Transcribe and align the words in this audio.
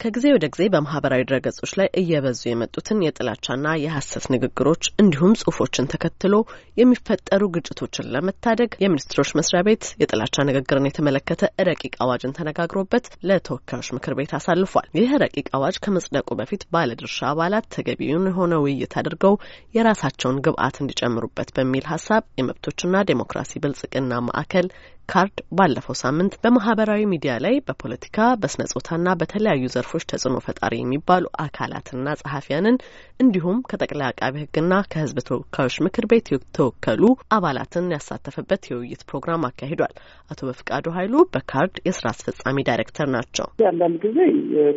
ከጊዜ 0.00 0.26
ወደ 0.34 0.46
ጊዜ 0.52 0.64
በማህበራዊ 0.72 1.22
ድረገጾች 1.28 1.70
ላይ 1.78 1.88
እየበዙ 2.00 2.40
የመጡትን 2.46 2.98
የጥላቻና 3.04 3.68
የሐሰት 3.80 4.26
ንግግሮች 4.34 4.82
እንዲሁም 5.02 5.32
ጽሁፎችን 5.40 5.88
ተከትሎ 5.92 6.34
የሚፈጠሩ 6.80 7.48
ግጭቶችን 7.54 8.10
ለመታደግ 8.14 8.70
የሚኒስትሮች 8.84 9.30
መስሪያ 9.38 9.60
ቤት 9.68 9.86
የጥላቻ 10.02 10.44
ንግግርን 10.48 10.86
የተመለከተ 10.88 11.48
ረቂቅ 11.68 11.92
አዋጅን 12.04 12.34
ተነጋግሮበት 12.38 13.08
ለተወካዮች 13.30 13.88
ምክር 13.96 14.14
ቤት 14.18 14.34
አሳልፏል። 14.38 14.86
ይህ 14.98 15.14
ረቂቅ 15.24 15.46
አዋጅ 15.58 15.78
ከመጽደቁ 15.84 16.28
በፊት 16.40 16.64
ባለድርሻ 16.74 17.18
አባላት 17.32 17.66
ተገቢውን 17.76 18.28
የሆነ 18.30 18.60
ውይይት 18.64 18.94
አድርገው 19.02 19.34
የራሳቸውን 19.78 20.40
ግብአት 20.46 20.78
እንዲጨምሩበት 20.80 21.50
በሚል 21.58 21.86
ሀሳብ 21.92 22.24
የመብቶችና 22.40 23.02
ዴሞክራሲ 23.10 23.52
ብልጽግና 23.64 24.20
ማዕከል 24.28 24.68
ካርድ 25.08 25.38
ባለፈው 25.58 25.94
ሳምንት 26.00 26.32
በማህበራዊ 26.42 27.02
ሚዲያ 27.10 27.34
ላይ 27.44 27.54
በፖለቲካ 27.66 28.18
በስርዓተ 28.40 28.62
ጾታና 28.72 29.14
በተለያዩ 29.20 29.70
ዘርፎች 29.74 30.04
ተጽዕኖ 30.10 30.36
ፈጣሪ 30.46 30.74
የሚባሉ 30.78 31.24
አካላትና 31.44 32.16
ጸሐፊያንን 32.20 32.76
እንዲሁም 33.20 33.62
ከጠቅላይ 33.70 34.06
አቃቢ 34.10 34.34
ሕግና 34.42 34.74
ከሕዝብ 34.92 35.18
ተወካዮች 35.28 35.76
ምክር 35.86 36.06
ቤት 36.10 36.26
የተወከሉ 36.32 37.02
አባላትን 37.36 37.86
ያሳተፈበት 37.94 38.68
የውይይት 38.70 39.04
ፕሮግራም 39.10 39.46
አካሂዷል። 39.48 39.94
አቶ 40.30 40.40
በፍቃዱ 40.48 40.86
ኃይሉ 40.98 41.24
በካርድ 41.34 41.76
የስራ 41.88 42.06
አስፈጻሚ 42.14 42.66
ዳይሬክተር 42.68 43.08
ናቸው። 43.16 43.48
አንዳንድ 43.70 43.96
ጊዜ 44.04 44.18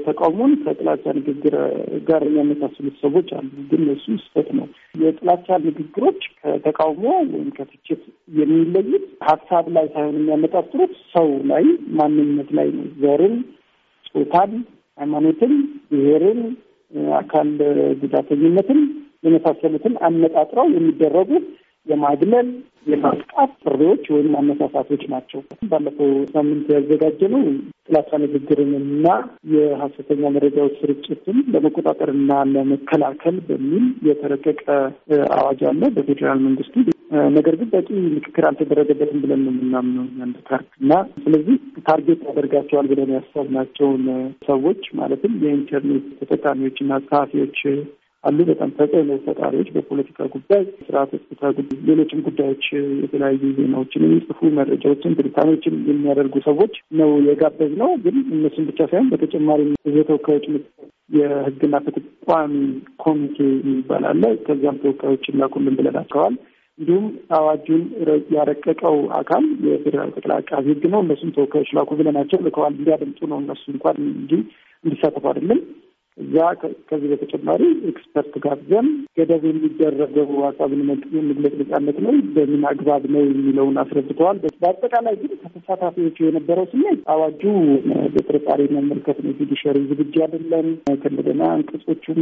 ተቃውሞን 0.08 0.56
ከጥላቻ 0.64 1.06
ንግግር 1.20 1.58
ጋር 2.10 2.24
የሚያመሳስሉት 2.30 2.98
ሰዎች 3.04 3.30
አሉ፣ 3.38 3.52
ግን 3.72 3.84
እሱ 3.96 4.08
ስህተት 4.24 4.50
ነው። 4.60 4.68
የጥላቻ 5.02 5.48
ንግግሮች 5.66 6.22
ከተቃውሞ 6.40 7.04
ወይም 7.28 7.52
ከትችት 7.58 8.02
የሚለዩት 8.40 9.06
ሀሳብ 9.30 9.66
ላይ 9.76 9.86
ሳይሆን 9.94 10.18
የሚያመጣጥሩት 10.22 10.94
ሰው 11.14 11.28
ላይ 11.44 11.66
ማንነት 11.92 12.50
ላይ 12.58 12.68
ነው። 12.72 12.86
ዘርን፣ 13.00 13.36
ጾታን፣ 14.12 14.52
ሃይማኖትን፣ 14.98 15.54
ብሔርን፣ 15.92 16.42
አካል 17.18 17.50
ጉዳተኝነትን 18.02 18.80
የመሳሰሉትን 19.24 19.94
አነጣጥረው 20.02 20.68
የሚደረጉ 20.70 21.30
የማግለል 21.88 22.50
የማጥቃት 22.88 23.52
ጥሪዎች 23.64 24.04
ወይም 24.14 24.32
አነሳሳቶች 24.38 25.04
ናቸው። 25.12 25.40
ባለፈው 25.72 26.12
ሳምንት 26.34 26.68
ያዘጋጀነው 26.74 27.44
ጥላቻ 27.86 28.20
ንግግርን 28.24 28.72
እና 28.80 29.08
የሀሰተኛ 29.54 30.32
መረጃዎች 30.36 30.74
ስርጭትን 30.82 31.38
ለመቆጣጠርና 31.54 32.32
ለመከላከል 32.54 33.38
በሚል 33.48 33.86
የተረቀቀ 34.10 34.66
አዋጅ 35.38 35.62
አለ 35.72 35.82
በፌዴራል 35.96 36.42
መንግስቱ። 36.48 36.76
ነገር 37.36 37.54
ግን 37.60 37.70
በቂ 37.72 37.88
ምክክር 38.10 38.44
አልተደረገበትም 38.50 39.22
ብለን 39.24 39.42
ነው 39.46 39.54
የምናምነው 39.54 40.06
አንድ 40.26 40.38
ካርድ 40.48 40.70
እና 40.82 40.92
ስለዚህ 41.24 41.56
target 41.88 42.22
ያደርጋቸዋል 42.28 42.88
ብለን 42.92 43.10
ያሰብናቸውን 43.16 44.04
ሰዎች 44.48 44.84
ማለትም 45.00 45.34
የኢንተርኔት 45.44 46.06
ተጠቃሚዎችና 46.22 47.02
ጸሐፊዎች 47.08 47.60
አሉ። 48.24 48.40
በጣም 48.50 48.70
ተጽዕኖ 48.78 49.12
ፈጣሪዎች 49.24 49.70
በፖለቲካ 49.76 50.28
ጉዳይ፣ 50.34 50.64
ስርዓተ 50.82 51.00
ጾታ 51.00 51.12
ጉዳይ፣ 51.24 51.54
ሌሎችም 51.88 52.20
ጉዳዮች 52.28 52.66
የተለያዩ 53.04 53.42
ዜናዎችን 53.58 54.06
የሚጽፉ 54.06 54.50
መረጃዎችን፣ 54.60 55.16
ትንታኔዎችን 55.20 55.76
የሚያደርጉ 55.90 56.36
ሰዎች 56.48 56.74
ነው 57.00 57.12
የጋበዝነው። 57.28 57.92
ግን 58.04 58.18
እነሱን 58.36 58.68
ብቻ 58.70 58.80
ሳይሆን 58.92 59.10
በተጨማሪ 59.14 59.60
ህዝብ 59.88 60.00
ተወካዮች 60.10 60.46
የህግና 61.12 61.76
ፍትህ 61.86 62.04
ቋሚ 62.28 62.54
ኮሚቴ 63.04 63.38
የሚባል 63.60 64.06
አለ። 64.12 64.24
ከዚያም 64.46 64.82
ተወካዮችን 64.84 65.40
ላኩልን 65.42 65.78
ብለናቸዋል። 65.80 66.36
እንዲሁም 66.80 67.08
አዋጁን 67.38 67.82
ያረቀቀው 68.36 68.96
አካል 69.18 69.44
የፌዴራል 69.66 70.12
ጠቅላይ 70.16 70.38
አቃቢ 70.42 70.66
ህግ 70.72 70.84
ነው። 70.94 71.02
እነሱም 71.06 71.34
ተወካዮች 71.36 71.72
ላኩ 71.78 71.98
ብለናቸው 72.00 72.40
ልከዋል። 72.46 72.74
እንዲያደምጡ 72.76 73.20
ነው 73.32 73.40
እነሱ 73.44 73.64
እንኳን 73.74 73.98
እንጂ 74.14 74.32
እንዲሳተፉ 74.84 75.26
አይደለም። 75.32 75.60
እዛ 76.18 76.36
ከዚህ 76.90 77.08
በተጨማሪ 77.12 77.62
expert 77.90 78.34
ጋብዘን 78.44 78.88
ገደብ 79.18 79.44
የሚደረገው 79.48 80.32
ሀሳብን 80.46 80.82
መግለጽ 80.90 81.54
ነጻነት 81.62 81.98
ነው፣ 82.06 82.16
በምን 82.36 82.64
አግባብ 82.72 83.04
ነው 83.14 83.22
የሚለውን 83.28 83.78
አስረድተዋል። 83.84 84.40
በአጠቃላይ 84.56 85.16
ግን 85.22 85.32
ከተሳታፊዎቹ 85.44 86.18
የነበረው 86.26 86.66
ስሜት 86.74 87.00
አዋጁ 87.14 87.44
በጥርጣሬ 88.16 88.68
መመልከት 88.76 89.20
ነው፣ 89.26 89.34
judiciary 89.40 89.80
ዝግጁ 89.92 90.14
አይደለም፣ 90.26 90.68
ከእንደገና 91.04 91.42
አንቀጾቹም 91.54 92.22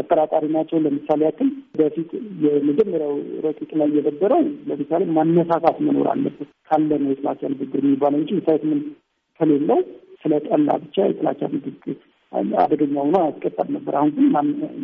አጠራጣሪ 0.00 0.44
ናቸው። 0.56 0.82
ለምሳሌ 0.86 1.22
ያክል 1.28 1.50
በፊት 1.80 2.10
የመጀመሪያው 2.46 3.14
ረቂቅ 3.46 3.70
ላይ 3.80 3.90
የነበረው 3.98 4.42
ለምሳሌ 4.70 5.02
ማነሳሳት 5.16 5.78
መኖር 5.86 6.08
አለበት 6.14 6.50
ካለ 6.68 6.90
ነው 7.02 7.10
የጥላቻ 7.12 7.42
ንግግር 7.54 7.82
የሚባለው 7.84 8.20
እንጂ 8.20 8.30
incitement 8.38 8.86
ከሌለው 9.40 9.80
ስለጠላ 10.22 10.70
ብቻ 10.82 10.96
የጥላቻ 11.08 11.40
ንግግር 11.52 11.96
አደገኛ 12.62 12.96
ሆኖ 13.02 13.16
ያስቀጣል 13.26 13.68
ነበር። 13.76 13.94
አሁን 13.96 14.10
ግን 14.16 14.26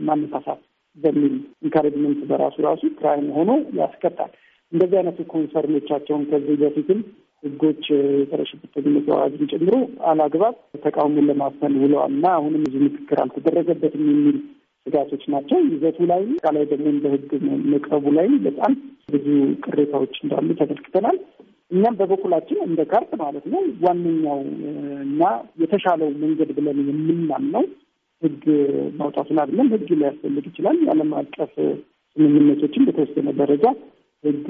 ማነሳሳት 0.06 0.60
በሚል 0.98 1.34
encouragement 1.64 2.20
በራሱ 2.30 2.56
ራሱ 2.66 2.82
crime 2.98 3.28
ሆኖ 3.36 3.50
ያስቀጣል። 3.78 4.32
እንደዚህ 4.72 4.96
አይነቱ 5.00 5.20
concern 5.32 5.68
ኦቻቸውን 5.68 6.24
ከዚህ 6.30 6.56
በፊትም 6.62 7.00
ህጎች 7.42 7.84
የጸረ 7.92 8.42
ሽብርተኝነት 8.50 9.08
አዋጅን 9.14 9.48
ጨምሮ 9.52 9.74
አላግባብ 10.10 10.54
ተቃውሞን 10.84 11.26
ለማፈን 11.30 11.74
ውለዋል 11.82 12.12
እና 12.12 12.26
አሁንም 12.38 12.62
ብዙ 12.66 12.76
ምክክር 12.86 13.18
አልተደረገበትም 13.24 14.04
የሚል 14.10 14.36
ስጋቶች 14.86 15.22
ናቸው። 15.34 15.58
ይዘቱ 15.66 15.98
ላይ 16.10 16.22
ቃላይ 16.42 16.64
ደግሞ 16.72 16.86
እንደ 16.94 17.06
መቅረቡ 17.72 18.04
ላይ 18.16 18.28
በጣም 18.46 18.72
ብዙ 19.12 19.26
ቅሬታዎች 19.64 20.14
እንዳሉ 20.24 20.48
ተመልክተናል። 20.60 21.18
እኛም 21.74 21.94
በበኩላችን 21.98 22.58
እንደ 22.66 22.80
ካርት 22.90 23.12
ማለት 23.22 23.44
ነው 23.52 23.62
ዋነኛው 23.84 24.40
እና 25.06 25.22
የተሻለው 25.62 26.10
መንገድ 26.22 26.50
ብለን 26.58 26.78
የምናምነው 26.90 27.64
ህግ 28.22 28.44
ማውጣቱን 29.00 29.40
አይደለም። 29.42 29.70
ህግ 29.74 29.88
ሊያስፈልግ 30.00 30.44
ይችላል። 30.50 30.78
የዓለም 30.84 31.10
አቀፍ 31.20 31.52
ስምምነቶችን 32.16 32.86
በተወሰነ 32.88 33.28
ደረጃ 33.40 33.64
ህግ 34.24 34.46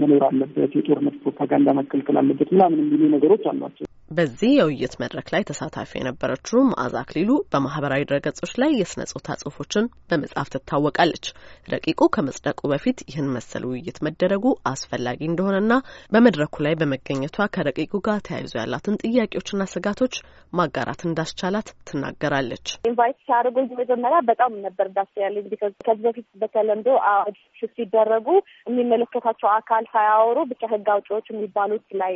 መኖር 0.00 0.22
አለበት፣ 0.28 0.72
የጦርነት 0.78 1.16
ፕሮፓጋንዳ 1.24 1.72
መከልከል 1.80 2.18
አለበት 2.20 2.50
ምናምን 2.54 2.80
የሚሉ 2.84 3.10
ነገሮች 3.16 3.44
አሏቸው። 3.50 3.87
በዚህ 4.10 4.50
የውይይት 4.54 4.94
መድረክ 5.00 5.26
ላይ 5.32 5.42
ተሳታፊ 5.48 5.90
የነበረችው 5.98 6.60
መዓዛ 6.68 6.94
አክሊሉ 7.00 7.30
በማህበራዊ 7.52 8.02
ድረገጾች 8.08 8.52
ላይ 8.62 8.70
የስነ 8.78 9.02
ጾታ 9.10 9.36
ጽሁፎችን 9.40 9.88
በመጻፍ 10.10 10.48
ትታወቃለች። 10.54 11.26
ረቂቁ 11.68 12.00
ከመጽደቁ 12.14 12.60
በፊት 12.72 12.98
ይህን 13.08 13.28
መሰል 13.34 13.64
ውይይት 13.70 13.98
መደረጉ 14.06 14.44
አስፈላጊ 14.72 15.20
እንደሆነና 15.28 15.72
በመድረኩ 16.12 16.56
ላይ 16.66 16.76
በመገኘቷ 16.80 17.48
ከረቂቁ 17.56 18.00
ጋር 18.08 18.20
ተያይዞ 18.28 18.54
ያላትን 18.60 18.98
ጥያቄዎችና 19.04 19.66
ስጋቶች 19.74 20.16
ማጋራት 20.52 21.00
እንዳስቻላት 21.06 21.68
ትናገራለች። 21.88 22.66
invite 22.88 23.18
ሲያደርጉኝ 23.24 23.68
መጀመሪያ 23.80 24.18
በጣም 24.28 24.52
ነበር 24.66 24.86
ደስ 24.94 25.12
ያለኝ 25.22 25.46
ከዚህ 25.86 26.02
በፊት 26.06 26.28
በተለምዶ 26.42 26.88
አዋጆች 27.10 27.40
ሲደረጉ 27.76 28.28
የሚመለከታቸው 28.68 29.48
አካል 29.52 29.84
ሳያወሩ 29.92 30.38
ብቻ 30.50 30.62
ህግ 30.72 30.88
አውጪዎች 30.94 31.26
የሚባሉት 31.30 31.86
ላይ 32.00 32.14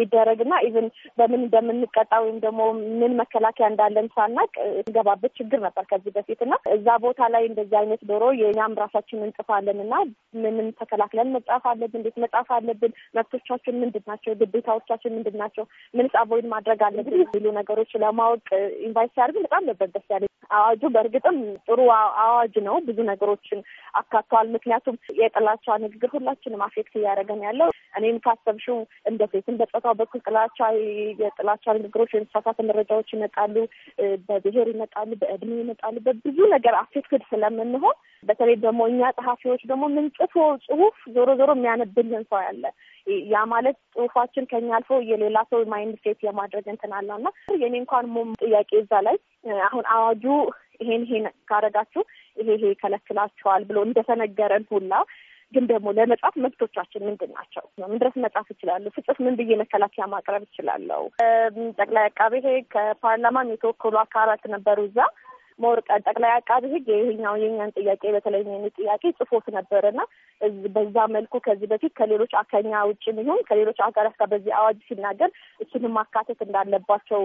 ይደረግና 0.00 0.54
even 0.66 0.88
በምን 1.30 1.42
እንደምንቀጣ 1.42 2.12
ወይም 2.22 2.38
ደግሞ 2.44 2.60
ምን 3.00 3.12
መከላከያ 3.20 3.66
እንዳለን 3.70 4.06
ሳናቅ 4.14 4.48
ገባበት 4.96 5.32
ችግር 5.38 5.58
ነበር 5.64 5.84
ከዚህ 5.90 6.12
በፊት 6.16 6.40
እና 6.46 6.54
እዛ 6.74 6.96
ቦታ 7.04 7.28
ላይ 7.34 7.44
እንደዚህ 7.48 7.76
አይነት 7.80 8.00
ዞሮ 8.10 8.24
የእኛም 8.40 8.74
ራሳችን 8.82 9.24
እንጽፋለን 9.26 9.78
እና 9.84 9.94
ምንም 10.44 10.68
ተከላክለን 10.80 11.32
መጻፍ 11.36 11.66
አለብን፣ 11.72 11.98
እንዴት 12.00 12.18
መጻፍ 12.24 12.50
አለብን፣ 12.56 12.94
መብቶቻችን 13.18 13.80
ምንድን 13.82 14.06
ናቸው፣ 14.10 14.34
ግዴታዎቻችን 14.42 15.16
ምንድን 15.18 15.38
ናቸው፣ 15.42 15.66
ምንስ 15.94 16.16
avoid 16.22 16.48
ማድረግ 16.54 16.82
አለብን 16.88 17.16
የሚሉ 17.20 17.46
ነገሮች 17.60 17.92
ለማወቅ 18.04 18.46
invite 18.88 19.14
ሲያደርግ 19.16 19.38
በጣም 19.46 19.64
ነበር 19.70 19.88
ደስ 19.96 20.08
ያለ። 20.14 20.29
አዋጁ 20.50 20.82
በእርግጥም 20.94 21.36
ጥሩ 21.66 21.78
አዋጅ 22.22 22.54
ነው፣ 22.66 22.76
ብዙ 22.86 22.98
ነገሮችን 23.08 23.60
አካቷል። 24.00 24.46
ምክንያቱም 24.54 24.96
የጥላቻ 25.20 25.76
ንግግር 25.84 26.10
ሁላችንም 26.14 26.64
affect 26.66 26.94
እያደረገን 26.98 27.42
ያለው 27.46 27.68
እኔም 27.98 28.18
ካሰብሽው 28.24 28.78
እንደ 29.10 29.20
ሴትም 29.32 29.58
በጾታው 29.60 29.94
በኩል 30.00 30.22
ጥላቻ 30.26 30.58
የጥላቻ 31.22 31.64
ንግግሮች 31.78 32.12
የተሳሳተ 32.14 32.58
መረጃዎች 32.70 33.08
ይመጣሉ፣ 33.16 33.56
በብሔር 34.28 34.68
ይመጣሉ፣ 34.74 35.10
በእድሜ 35.22 35.52
ይመጣሉ። 35.62 35.96
በብዙ 36.06 36.38
ነገር 36.54 36.76
affected 36.82 37.24
ስለምንሆን 37.30 37.96
በተለይ 38.24 38.56
ደግሞ 38.64 38.80
እኛ 38.90 39.02
ጸሐፊዎች 39.18 39.62
ደግሞ 39.68 39.84
ምንጽፈው 39.94 40.34
ጽሁፍ 40.64 40.96
ዞሮ 41.14 41.28
ዞሮ 41.40 41.50
የሚያነብልን 41.56 42.24
ሰው 42.30 42.40
ያለ 42.46 42.64
ያ 43.32 43.42
ማለት 43.52 43.76
ጽሁፋችን 43.94 44.48
ከኛ 44.50 44.70
አልፎ 44.78 45.00
የሌላ 45.10 45.38
ሰው 45.50 45.62
mindset 45.72 46.20
የማድረግ 46.26 46.66
እንትን 46.72 46.92
አለው 46.98 47.16
እና 47.20 47.28
የኔ 47.62 47.74
እንኳን 47.82 48.06
more 48.14 48.30
ጥያቄ 48.42 48.70
እዛ 48.82 48.92
ላይ 49.08 49.16
አሁን 49.68 49.84
አዋጁ 49.94 50.24
ይሄን 50.82 51.02
ይሄን 51.06 51.26
ካረጋችሁ 51.50 52.02
ይሄ 52.36 52.48
ይሄ 52.56 52.64
ይከለክላችኋል 52.72 53.64
ብሎ 53.70 53.78
እንደተነገረን 53.86 54.64
ሁላ 54.70 54.92
ግን 55.52 55.64
ደግሞ 55.66 55.88
ለመጻፍ 55.98 56.34
መብቶቻችን 56.42 57.04
ምንድን 57.06 57.30
ናቸው? 57.36 57.64
ምን 57.82 57.98
ድረስ 58.00 58.16
መጻፍ 58.24 58.46
እችላለሁ? 58.54 58.90
ፍጽፍ 58.96 59.16
ምን 59.24 59.36
ብዬ 59.38 59.56
መከላከያ 59.62 60.04
ማቅረብ 60.12 60.42
እችላለሁ? 60.46 61.00
ጠቅላይ 61.78 62.04
አቃቤ 62.10 62.34
ሕግ 62.44 62.66
ከፓርላማም 62.74 63.50
የተወከሉ 63.54 63.96
አካላት 64.02 64.44
ነበሩ 64.54 64.78
እዛ 64.88 64.98
more 65.60 65.78
ጠቅላይ 66.06 66.32
አቃቤ 66.34 66.64
ሕግ 66.72 66.88
ይህኛው 66.94 67.34
የኛን 67.42 67.74
ጥያቄ 67.78 68.02
በተለይ 68.14 68.42
ጥያቄ 68.76 69.02
ጽፎት 69.18 69.46
ነበር 69.56 69.84
እና 69.90 70.00
በዛ 70.74 70.96
መልኩ 71.14 71.34
ከዚህ 71.46 71.68
በፊት 71.72 71.92
ከሌሎች 71.98 72.32
ከኛ 72.52 72.72
ውጭ 72.90 73.04
ይሁን 73.20 73.40
ከሌሎች 73.48 73.78
ሀገራት 73.86 74.14
ጋር 74.20 74.28
በዚህ 74.32 74.52
አዋጅ 74.60 74.78
ሲናገር 74.88 75.30
እሱንም 75.64 75.94
ማካተት 75.98 76.40
እንዳለባቸው 76.46 77.22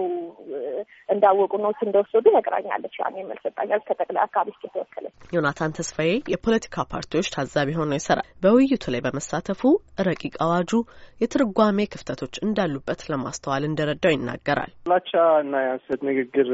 እንዳወቁ 1.08 1.52
ኖት 1.64 1.80
እንደወሰዱ 1.86 2.26
ነግራኛለች። 2.36 2.94
ያን 3.00 3.16
መልስ 3.28 3.42
ሰጣኛል 3.46 3.80
ከጠቅላይ 3.88 4.22
አካባቢ 4.26 4.54
ስ 4.54 4.64
የተወከለ 4.66 5.06
ዮናታን 5.32 5.74
ተስፋዬ 5.76 6.10
የፖለቲካ 6.32 6.84
ፓርቲዎች 6.92 7.30
ታዛቢ 7.34 7.70
ሆነው 7.78 7.98
ይሰራል። 7.98 8.28
በውይይቱ 8.42 8.84
ላይ 8.94 9.00
በመሳተፉ 9.06 9.62
ረቂቅ 10.08 10.34
አዋጁ 10.44 10.72
የትርጓሜ 11.20 11.78
ክፍተቶች 11.94 12.34
እንዳሉበት 12.46 13.00
ለማስተዋል 13.12 13.64
እንደረዳው 13.68 14.14
ይናገራል። 14.14 14.72
ጥላቻ 14.86 15.12
እና 15.42 15.54
የሐሰት 15.64 16.00
ንግግር 16.10 16.50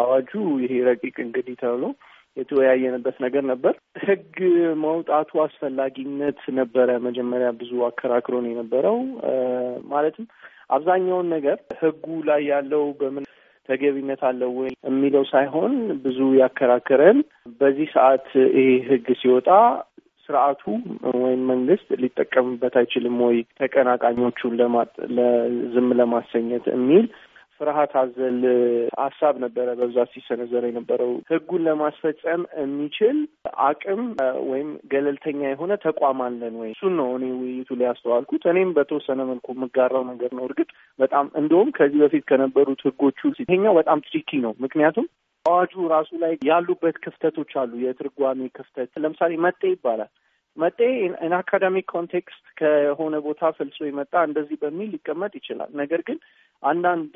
አዋጁ 0.00 0.30
ይሄ 0.64 0.72
ረቂቅ 0.88 1.05
እንግዲህ 1.24 1.56
ተብሎ 1.62 1.84
የተወያየንበት 2.36 3.16
ነገር 3.24 3.44
ነበር። 3.44 3.74
ህግ 4.06 4.34
መውጣቱ 4.82 5.30
አስፈላጊነት 5.44 6.40
ነበረ 6.58 6.98
መጀመሪያ 7.06 7.48
ብዙ 7.60 7.72
አከራክሮን 7.86 8.48
የነበረው 8.50 8.98
ማለትም 9.88 10.26
አብዛኛውን 10.70 11.28
ነገር 11.34 11.58
ህጉ 11.80 12.06
ላይ 12.28 12.42
ያለው 12.50 12.84
በምን 13.00 13.24
ተገቢነት 13.68 14.20
አለው 14.28 14.50
ወይ 14.58 14.70
የሚለው 14.88 15.24
ሳይሆን 15.32 15.72
ብዙ 16.04 16.18
ያከራከረን 16.40 17.18
በዚህ 17.60 17.88
ሰዓት 17.96 18.26
ይሄ 18.56 18.68
ህግ 18.88 19.06
ሲወጣ 19.20 19.48
ስርዓቱ 20.28 20.62
ወይም 21.16 21.42
መንግስት 21.50 21.88
ሊጠቀምበት 22.02 22.74
አይችልም 22.80 23.16
ወይ 23.26 23.36
ተቀናቃኞቹን 23.60 24.54
ዝም 25.74 25.88
ለማሰኘት 26.00 26.64
የሚል 26.72 27.04
ፍርሃት 27.60 27.92
አዘል 28.00 28.38
ሀሳብ 29.00 29.34
ነበረ 29.44 29.66
በብዛት 29.78 30.08
ሲሰነዘር 30.14 30.64
የነበረው። 30.66 31.12
ህጉን 31.30 31.62
ለማስፈጸም 31.66 32.42
የሚችል 32.58 33.18
አቅም 33.66 34.02
ወይም 34.50 34.70
ገለልተኛ 34.92 35.40
የሆነ 35.46 35.72
ተቋም 35.84 36.20
አለን 36.26 36.56
ወይ? 36.60 36.70
እሱን 36.74 36.94
ነው 37.00 37.08
እኔ 37.16 37.24
ውይይቱ 37.38 37.70
ላይ 37.78 37.88
ያስተዋልኩት። 37.90 38.44
እኔም 38.52 38.74
በተወሰነ 38.78 39.20
መልኩ 39.30 39.46
የምጋራው 39.56 40.04
ነገር 40.12 40.32
ነው። 40.38 40.44
እርግጥ 40.48 40.68
በጣም 40.98 41.26
እንደውም 41.40 41.70
ከዚህ 41.78 42.00
በፊት 42.04 42.26
ከነበሩት 42.30 42.82
ህጎቹ 42.88 43.20
ይሄኛው 43.42 43.74
በጣም 43.80 44.04
tricky 44.08 44.40
ነው። 44.46 44.54
ምክንያቱም 44.64 45.08
አዋጁ 45.44 45.72
ራሱ 45.90 46.10
ላይ 46.22 46.32
ያሉበት 46.46 46.96
ክፍተቶች 47.04 47.52
አሉ። 47.60 47.72
የትርጓሜ 47.82 48.48
ክፍተት 48.56 48.92
ለምሳሌ 49.02 49.32
መጤ 49.44 49.62
ይባላል። 49.72 50.10
መጤ 50.56 50.78
in 51.20 51.32
academic 51.38 51.86
context 51.92 52.44
ከሆነ 52.58 53.14
ቦታ 53.26 53.50
ፈልሶ 53.56 53.78
የመጣ 53.86 54.14
እንደዚህ 54.28 54.56
በሚል 54.62 54.88
ሊቀመጥ 54.94 55.32
ይችላል። 55.38 55.70
ነገር 55.80 56.00
ግን 56.08 56.18
አንዳንድ 56.62 57.12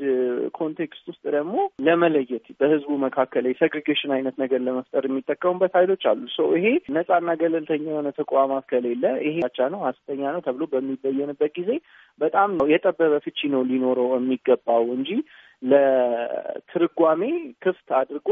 context 0.59 1.05
ውስጥ 1.11 1.23
ደግሞ 1.35 1.55
ለመለየት 1.87 2.47
በህዝቡ 2.61 2.91
መካከል 3.05 3.45
የ 3.49 3.58
segregation 3.58 4.13
አይነት 4.17 4.37
ነገር 4.43 4.61
ለመፍጠር 4.67 5.05
የሚጠቀሙበት 5.09 5.73
ኃይሎች 5.79 6.05
አሉ። 6.11 6.23
so 6.37 6.47
ይሄ 6.57 6.67
ነጻና 6.97 7.35
ገለልተኛ 7.43 7.87
የሆነ 7.91 8.11
ተቋማት 8.21 8.65
ከሌለ 8.73 9.05
ይሄ 9.27 9.37
ጥላቻ 9.57 9.69
ነው 9.75 9.83
ሐሰተኛ 9.89 10.23
ነው 10.35 10.43
ተብሎ 10.47 10.65
በሚበየንበት 10.73 11.53
ጊዜ 11.59 11.71
በጣም 12.21 12.51
የጠበበ 12.73 13.15
ፍቺ 13.27 13.49
ነው 13.55 13.63
ሊኖረው 13.71 14.09
የሚገባው 14.17 14.87
እንጂ 14.97 15.11
ለትርጓሜ 15.63 17.23
ክፍት 17.65 17.89
አድርጎ 17.99 18.29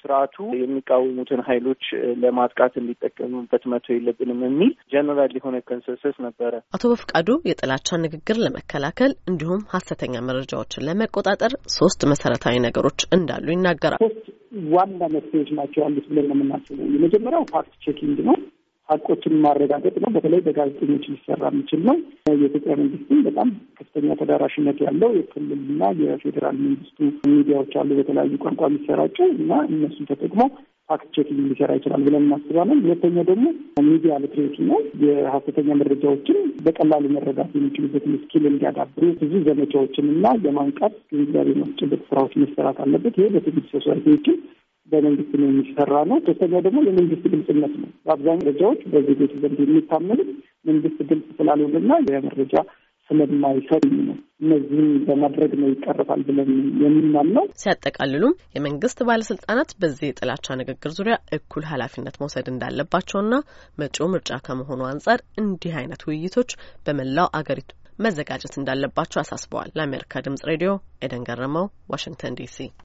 ስርዓቱ 0.00 0.36
የሚቃወሙትን 0.60 1.42
ኃይሎች 1.48 1.84
ለማጥቃት 2.22 2.74
እንዲጠቀሙበት 2.80 3.64
መተው 3.72 3.94
የለብንም 3.96 4.40
የሚል 4.46 4.72
ጀነራል 4.92 5.34
የሆነ 5.38 5.56
consensus 5.70 6.16
ነበረ። 6.26 6.52
አቶ 6.74 6.82
በፍቃዱ 6.92 7.28
የጥላቻን 7.50 8.04
ንግግር 8.06 8.38
ለመከላከል 8.44 9.14
እንዲሁም 9.30 9.64
ሀሰተኛ 9.74 10.14
መረጃዎችን 10.28 10.86
ለመቆጣጠር 10.88 11.54
ሶስት 11.78 12.00
መሰረታዊ 12.12 12.56
ነገሮች 12.66 13.00
እንዳሉ 13.16 13.46
ይናገራል። 13.54 14.02
ሶስት 14.06 14.26
ዋና 14.72 15.02
መፍትሄዎች 15.14 15.50
ናቸው 15.58 15.80
ያሉት 15.84 16.06
ብለን 16.10 16.26
ነው 16.30 16.36
የምናስበው። 16.38 16.88
የመጀመሪያው 16.94 17.44
fact 17.52 17.74
checking 17.84 18.18
ነው። 18.28 18.36
ሀቆችን 18.90 19.34
ማረጋገጥ 19.44 19.94
ነው። 20.02 20.10
በተለይ 20.14 20.40
በጋዜጠኞች 20.46 21.04
ሊሰራ 21.12 21.42
የሚችል 21.50 21.80
ነው። 21.88 21.96
የኢትዮጵያ 22.32 22.74
መንግስትም 22.80 23.20
በጣም 23.26 23.48
ከፍተኛ 23.78 24.16
ተዳራሽነት 24.20 24.80
ያለው 24.86 25.12
የክልልና 25.18 25.82
የፌዴራል 26.02 26.58
መንግስቱ 26.64 26.98
ሚዲያዎች 27.30 27.74
አሉ፣ 27.80 27.90
በተለያዩ 28.00 28.34
ቋንቋ 28.44 28.62
የሚሰራጩ 28.68 29.18
እና 29.36 29.52
እነሱን 29.70 30.08
ተጠቅሞ 30.10 30.42
fact 30.90 31.08
checking 31.16 31.42
ሊሰራ 31.50 31.72
ይችላል 31.78 32.00
ብለን 32.06 32.24
እናስባለን። 32.24 32.78
ሁለተኛው 32.84 33.24
ደግሞ 33.28 33.44
media 33.88 34.12
literacy 34.22 34.56
ነው። 34.70 34.78
የሀሰተኛ 35.02 35.68
መረጃዎችን 35.80 36.38
በቀላሉ 36.64 37.04
መረዳት 37.16 37.52
የሚችሉበትን 37.56 38.16
skill 38.22 38.44
እንዲያዳብሩ 38.50 39.04
ብዙ 39.20 39.32
ዘመቻዎችን 39.46 40.08
እና 40.14 40.32
የማንቃት 40.46 40.96
ግንዛቤ 41.10 41.54
ማስጨበጥ 41.60 42.00
ስራዎች 42.08 42.34
መሰራት 42.42 42.80
አለበት። 42.84 43.14
ይሄ 43.20 43.28
በ 43.36 43.45
civil 43.45 43.66
society 43.74 44.07
ዎችን 44.07 44.36
በመንግስት 44.92 45.32
ነው 45.40 45.48
የሚሰራ 45.50 45.94
ነው። 46.10 46.18
ሶስተኛው 46.26 46.62
ደግሞ 46.66 46.78
የመንግስት 46.86 47.24
ግልጽነት 47.32 47.74
ነው። 47.82 47.88
በአብዛኛው 48.06 48.38
መረጃዎች 48.42 48.80
በዜጎች 48.92 49.32
ዘንድ 49.42 49.58
የሚታመኑት 49.64 50.30
መንግስት 50.66 50.98
ግልጽ 51.10 51.26
ስላልሆነና 51.38 51.92
የመረጃ 52.08 52.54
ስለማይሰጥ 53.10 53.82
ነው። 54.00 54.16
እነዚህም 54.42 54.90
በማድረግ 55.06 55.52
ነው 55.60 55.68
ይቀርባል 55.72 56.20
ብለን 56.28 56.50
የምናምነው። 56.82 57.44
ሲያጠቃልሉም 57.62 58.36
የመንግስት 58.56 58.98
ባለስልጣናት 59.08 59.70
በዚህ 59.80 60.06
የጥላቻ 60.08 60.56
ንግግር 60.60 60.92
ዙሪያ 60.98 61.16
እኩል 61.38 61.64
ኃላፊነት 61.72 62.18
መውሰድ 62.22 62.48
እንዳለባቸውና 62.50 63.34
መጪው 63.78 64.10
ምርጫ 64.14 64.40
ከመሆኑ 64.46 64.80
አንጻር 64.90 65.20
እንዲህ 65.42 65.74
አይነት 65.82 66.04
ውይይቶች 66.08 66.52
በመላው 66.86 67.28
አገሪቱ 67.40 67.70
መዘጋጀት 67.98 68.54
እንዳለባቸው 68.58 69.20
አሳስበዋል። 69.20 69.72
ለአሜሪካ 69.76 70.22
ድምጽ 70.26 70.42
ሬዲዮ 70.50 70.70
ኤደን 71.04 71.26
ገረመው፣ 71.28 71.66
ዋሽንግተን 71.92 72.38
ዲሲ 72.38 72.56